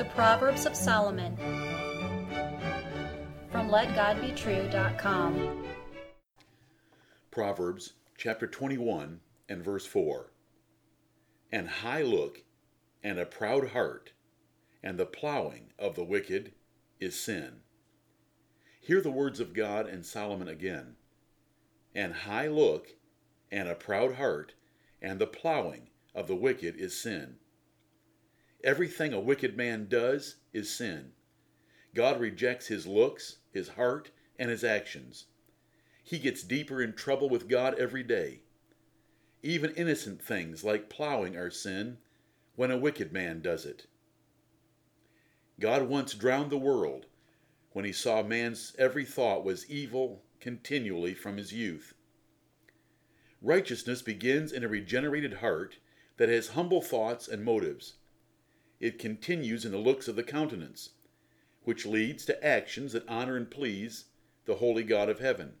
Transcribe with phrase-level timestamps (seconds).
[0.00, 1.36] The Proverbs of Solomon
[3.52, 5.66] from LetGodBetrue.com.
[7.30, 9.20] Proverbs chapter 21
[9.50, 10.32] and verse 4.
[11.52, 12.44] And high look
[13.04, 14.12] and a proud heart,
[14.82, 16.52] and the plowing of the wicked
[16.98, 17.60] is sin.
[18.80, 20.96] Hear the words of God and Solomon again.
[21.94, 22.94] And high look
[23.52, 24.54] and a proud heart,
[25.02, 27.36] and the plowing of the wicked is sin.
[28.62, 31.12] Everything a wicked man does is sin.
[31.94, 35.26] God rejects his looks, his heart, and his actions.
[36.04, 38.40] He gets deeper in trouble with God every day.
[39.42, 41.98] Even innocent things like plowing are sin
[42.56, 43.86] when a wicked man does it.
[45.58, 47.06] God once drowned the world
[47.72, 51.94] when he saw man's every thought was evil continually from his youth.
[53.42, 55.78] Righteousness begins in a regenerated heart
[56.18, 57.94] that has humble thoughts and motives.
[58.80, 60.90] It continues in the looks of the countenance,
[61.64, 64.06] which leads to actions that honor and please
[64.46, 65.52] the holy God of heaven.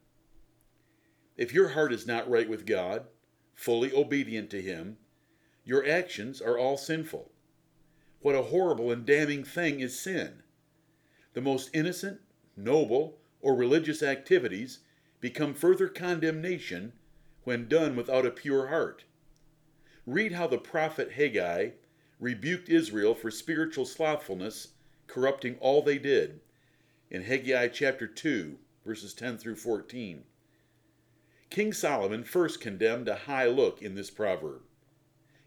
[1.36, 3.06] If your heart is not right with God,
[3.54, 4.96] fully obedient to Him,
[5.64, 7.30] your actions are all sinful.
[8.20, 10.42] What a horrible and damning thing is sin!
[11.34, 12.20] The most innocent,
[12.56, 14.80] noble, or religious activities
[15.20, 16.94] become further condemnation
[17.44, 19.04] when done without a pure heart.
[20.06, 21.70] Read how the prophet Haggai
[22.20, 24.68] rebuked Israel for spiritual slothfulness,
[25.06, 26.40] corrupting all they did,
[27.10, 30.24] in Haggai chapter 2, verses 10 through 14.
[31.48, 34.60] King Solomon first condemned a high look in this proverb.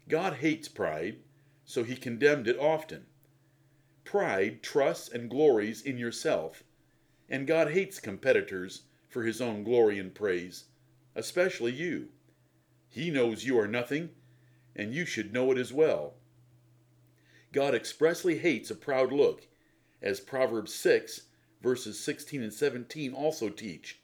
[0.08, 1.18] God hates pride,
[1.64, 3.06] so he condemned it often.
[4.04, 6.64] Pride trusts and glories in yourself,
[7.28, 10.64] and God hates competitors for his own glory and praise,
[11.14, 12.08] especially you.
[12.90, 14.10] He knows you are nothing,
[14.76, 16.16] and you should know it as well.
[17.54, 19.46] God expressly hates a proud look,
[20.02, 21.22] as Proverbs 6,
[21.62, 24.00] verses 16 and 17 also teach.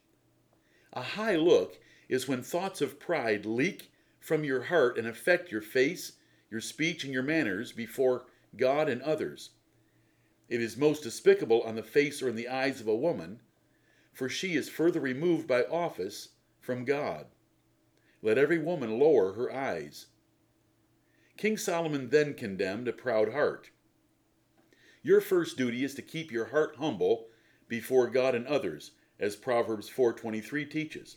[0.92, 5.62] A high look is when thoughts of pride leak from your heart and affect your
[5.62, 6.12] face,
[6.48, 8.26] your speech, and your manners before
[8.56, 9.50] God and others.
[10.48, 13.40] It is most despicable on the face or in the eyes of a woman,
[14.12, 16.28] for she is further removed by office
[16.60, 17.26] from God.
[18.22, 20.06] Let every woman lower her eyes.
[21.40, 23.70] King Solomon then condemned a proud heart.
[25.02, 27.28] Your first duty is to keep your heart humble
[27.66, 31.16] before God and others, as Proverbs 4:23 teaches.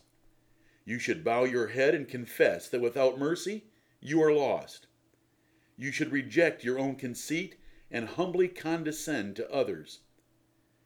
[0.86, 3.66] You should bow your head and confess that without mercy
[4.00, 4.88] you are lost.
[5.76, 7.58] You should reject your own conceit
[7.92, 10.04] and humbly condescend to others.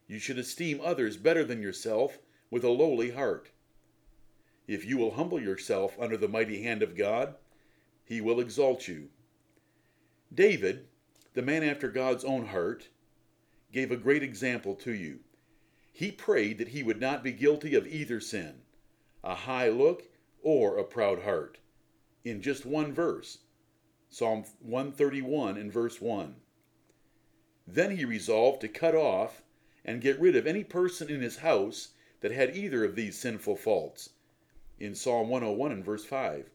[0.08, 2.18] You should esteem others better than yourself
[2.50, 3.52] with a lowly heart.
[4.66, 7.36] If you will humble yourself under the mighty hand of God,
[8.04, 9.12] he will exalt you.
[10.34, 10.88] David,
[11.34, 12.90] the man after God's own heart,
[13.72, 15.20] gave a great example to you.
[15.92, 18.62] He prayed that he would not be guilty of either sin
[19.24, 20.04] a high look,
[20.42, 21.58] or a proud heart,
[22.24, 23.40] in just one verse
[24.10, 26.36] Psalm 131 and verse 1.
[27.68, 29.44] Then he resolved to cut off
[29.84, 31.90] and get rid of any person in his house
[32.22, 34.12] that had either of these sinful faults,
[34.80, 36.50] in Psalm 101 and verse 5.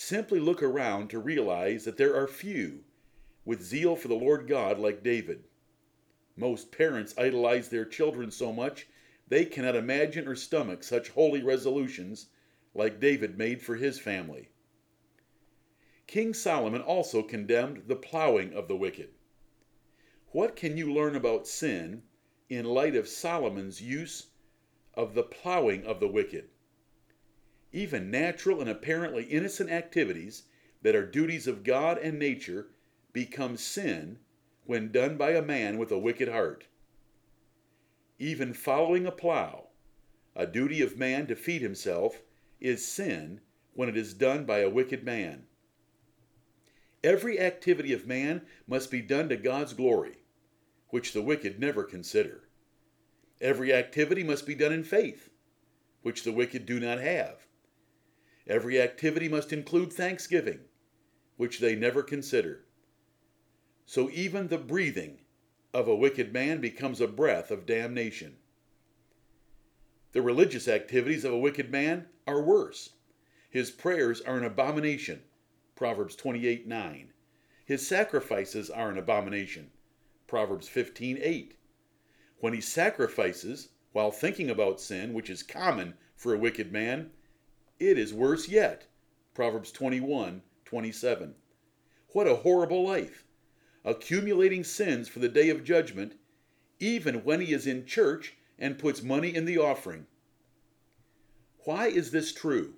[0.00, 2.84] Simply look around to realize that there are few
[3.44, 5.42] with zeal for the Lord God like David.
[6.36, 8.86] Most parents idolize their children so much
[9.26, 12.28] they cannot imagine or stomach such holy resolutions
[12.74, 14.50] like David made for his family.
[16.06, 19.10] King Solomon also condemned the plowing of the wicked.
[20.28, 22.04] What can you learn about sin
[22.48, 24.28] in light of Solomon's use
[24.94, 26.50] of the plowing of the wicked?
[27.72, 30.44] Even natural and apparently innocent activities
[30.82, 32.68] that are duties of God and nature
[33.12, 34.18] become sin
[34.64, 36.66] when done by a man with a wicked heart
[38.18, 39.68] even following a plow,
[40.34, 42.22] a duty of man to feed himself,
[42.60, 43.40] is sin
[43.74, 45.46] when it is done by a wicked man.
[47.04, 50.24] Every activity of man must be done to God's glory,
[50.88, 52.48] which the wicked never consider.
[53.40, 55.30] Every activity must be done in faith,
[56.02, 57.46] which the wicked do not have.
[58.48, 60.60] Every activity must include thanksgiving,
[61.36, 62.64] which they never consider.
[63.84, 65.18] So even the breathing
[65.74, 68.38] of a wicked man becomes a breath of damnation.
[70.12, 72.94] The religious activities of a wicked man are worse.
[73.50, 75.22] His prayers are an abomination.
[75.74, 77.12] Proverbs 28 9.
[77.66, 79.70] His sacrifices are an abomination.
[80.26, 81.54] Proverbs 15 8.
[82.40, 87.10] When he sacrifices while thinking about sin, which is common for a wicked man,
[87.80, 88.86] it is worse yet.
[89.34, 91.34] Proverbs 21 27.
[92.08, 93.24] What a horrible life!
[93.88, 96.14] accumulating sins for the day of judgment,
[96.78, 100.06] even when he is in church and puts money in the offering.
[101.64, 102.74] Why is this true?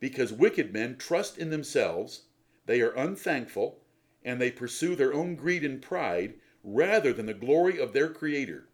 [0.00, 2.22] Because wicked men trust in themselves,
[2.66, 3.80] they are unthankful,
[4.24, 6.34] and they pursue their own greed and pride
[6.64, 8.68] rather than the glory of their Creator.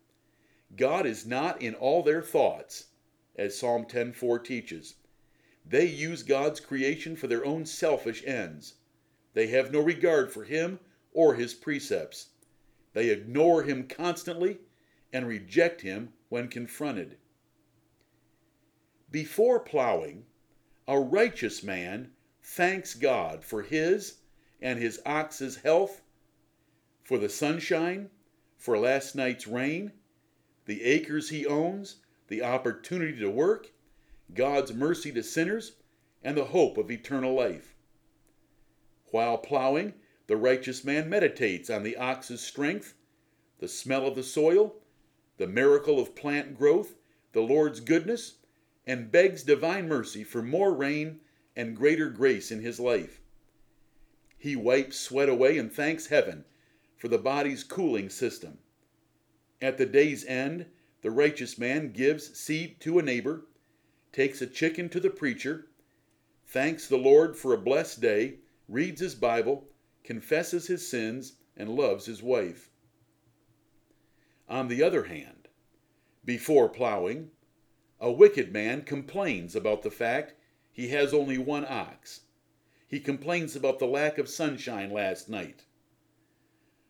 [0.74, 2.86] God is not in all their thoughts,
[3.36, 4.94] as Psalm 10:4 teaches.
[5.64, 8.74] They use God's creation for their own selfish ends.
[9.34, 10.80] They have no regard for Him
[11.12, 12.28] or His precepts.
[12.92, 14.58] They ignore Him constantly
[15.12, 17.16] and reject Him when confronted.
[19.10, 20.24] Before plowing,
[20.88, 22.12] a righteous man
[22.42, 24.18] thanks God for his
[24.60, 26.02] and his ox's health,
[27.02, 28.10] for the sunshine,
[28.56, 29.92] for last night's rain,
[30.66, 31.96] the acres he owns,
[32.28, 33.70] the opportunity to work,
[34.34, 35.72] God's mercy to sinners,
[36.22, 37.74] and the hope of eternal life.
[39.10, 39.94] While plowing,
[40.26, 42.94] the righteous man meditates on the ox's strength,
[43.58, 44.76] the smell of the soil,
[45.36, 46.94] the miracle of plant growth,
[47.32, 48.36] the Lord's goodness,
[48.86, 51.20] and begs divine mercy for more rain
[51.54, 53.20] and greater grace in his life.
[54.38, 56.44] He wipes sweat away and thanks heaven
[56.96, 58.58] for the body's cooling system.
[59.60, 60.66] At the day's end,
[61.02, 63.44] the righteous man gives seed to a neighbor,
[64.12, 65.66] takes a chicken to the preacher,
[66.46, 68.38] thanks the Lord for a blessed day,
[68.68, 69.68] reads his Bible,
[70.04, 72.70] confesses his sins, and loves his wife.
[74.48, 75.48] On the other hand,
[76.24, 77.30] before plowing,
[78.00, 80.34] a wicked man complains about the fact
[80.70, 82.22] he has only one ox.
[82.86, 85.64] He complains about the lack of sunshine last night,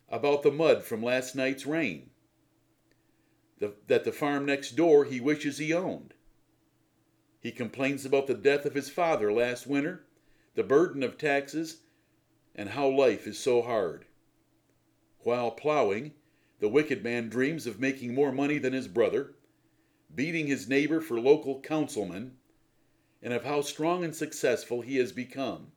[0.09, 2.11] about the mud from last night's rain,
[3.59, 6.15] the, that the farm next door he wishes he owned.
[7.43, 10.07] He complains about the death of his father last winter,
[10.55, 11.83] the burden of taxes,
[12.55, 14.07] and how life is so hard.
[15.21, 16.15] While plowing,
[16.61, 19.35] the wicked man dreams of making more money than his brother
[20.15, 22.37] beating his neighbor for local councilman,
[23.23, 25.73] and of how strong and successful he has become.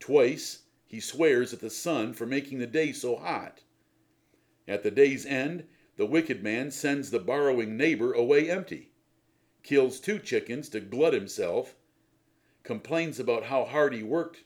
[0.00, 3.62] Twice he swears at the sun for making the day so hot.
[4.66, 5.64] At the day's end,
[5.96, 8.87] the wicked man sends the borrowing neighbor away empty,
[9.68, 11.74] kills two chickens to glut himself,
[12.62, 14.44] complains about how hard he worked,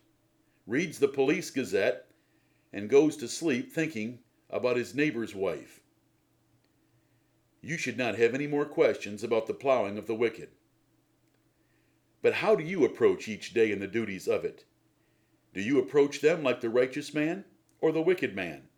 [0.66, 2.06] reads the police gazette,
[2.72, 4.18] and goes to sleep thinking
[4.50, 5.82] about his neighbor's wife
[7.64, 10.48] you should not have any more questions about the plowing of the wicked.
[12.20, 14.64] But how do you approach each day and the duties of it?
[15.54, 17.44] Do you approach them like the righteous man
[17.80, 18.68] or the wicked man?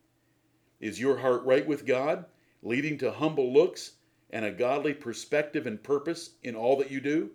[0.81, 2.27] Is your heart right with God,
[2.63, 3.93] leading to humble looks
[4.35, 7.31] and a godly perspective and purpose in all that you do?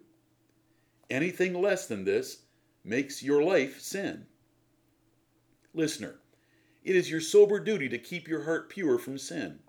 [1.10, 2.44] Anything less than this
[2.84, 4.28] makes your life sin.
[5.74, 6.20] Listener,
[6.84, 9.60] it is your sober duty to keep your heart pure from sin.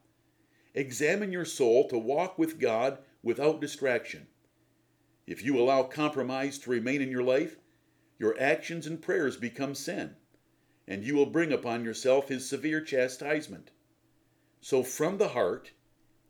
[0.75, 4.27] Examine your soul to walk with God without distraction.
[5.25, 7.59] If you allow compromise to remain in your life,
[8.19, 10.17] your actions and prayers become sin,
[10.89, 13.71] and you will bring upon yourself His severe chastisement.
[14.61, 15.71] So, from the heart,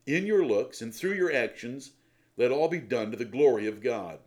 [0.06, 1.92] in your looks, and through your actions,
[2.36, 4.18] let all be done to the glory of God.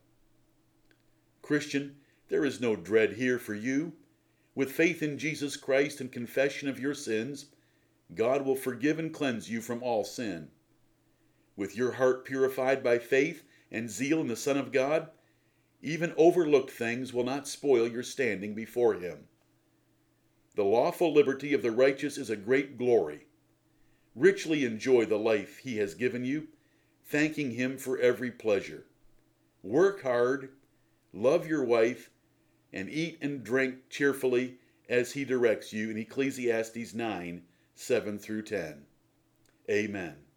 [1.41, 1.97] Christian,
[2.29, 3.93] there is no dread here for you.
[4.55, 7.47] With faith in Jesus Christ and confession of your sins,
[8.13, 10.49] God will forgive and cleanse you from all sin.
[11.55, 15.09] With your heart purified by faith and zeal in the Son of God,
[15.81, 19.27] even overlooked things will not spoil your standing before Him.
[20.55, 23.25] The lawful liberty of the righteous is a great glory.
[24.15, 26.47] Richly enjoy the life He has given you,
[27.05, 28.85] thanking Him for every pleasure.
[29.61, 30.49] Work hard,
[31.13, 32.09] love your wife,
[32.71, 34.57] and eat and drink cheerfully
[34.89, 37.43] as He directs you in Ecclesiastes 9
[37.75, 38.85] 7 through 10.
[39.69, 40.22] Amen.